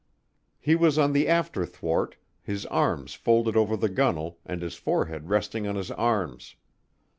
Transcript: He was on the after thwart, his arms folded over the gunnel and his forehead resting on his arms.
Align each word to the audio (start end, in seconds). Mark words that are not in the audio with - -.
He 0.59 0.73
was 0.73 0.97
on 0.97 1.13
the 1.13 1.27
after 1.27 1.63
thwart, 1.63 2.15
his 2.41 2.65
arms 2.65 3.13
folded 3.13 3.55
over 3.55 3.77
the 3.77 3.87
gunnel 3.87 4.39
and 4.43 4.63
his 4.63 4.73
forehead 4.73 5.29
resting 5.29 5.67
on 5.67 5.75
his 5.75 5.91
arms. 5.91 6.55